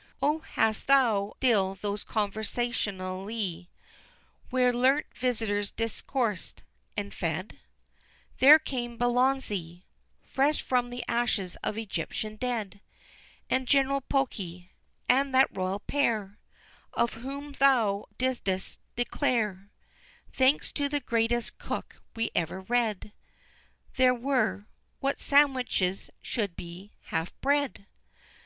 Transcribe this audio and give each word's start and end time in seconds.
V. 0.00 0.14
Oh, 0.22 0.38
hast 0.38 0.86
thou 0.86 1.34
still 1.40 1.74
those 1.74 2.04
Conversazioni, 2.04 3.68
Where 4.48 4.72
learned 4.72 5.04
visitors 5.14 5.70
discoursed 5.72 6.62
and 6.96 7.12
fed? 7.12 7.58
There 8.38 8.58
came 8.58 8.96
Belzoni, 8.96 9.84
Fresh 10.22 10.62
from 10.62 10.88
the 10.88 11.04
ashes 11.06 11.56
of 11.56 11.76
Egyptian 11.76 12.36
dead 12.36 12.80
And 13.50 13.68
gentle 13.68 14.00
Poki 14.00 14.70
and 15.06 15.34
that 15.34 15.54
Royal 15.54 15.80
Pair, 15.80 16.38
Of 16.94 17.12
whom 17.20 17.52
thou 17.52 18.06
didst 18.16 18.80
declare 18.96 19.68
"Thanks 20.32 20.72
to 20.72 20.88
the 20.88 21.00
greatest 21.00 21.58
Cooke 21.58 21.96
we 22.16 22.30
ever 22.34 22.62
read 22.62 23.12
They 23.96 24.10
were 24.12 24.64
what 25.00 25.20
Sandwiches 25.20 26.08
should 26.22 26.56
be 26.56 26.94
half 27.08 27.38
bred"! 27.42 27.84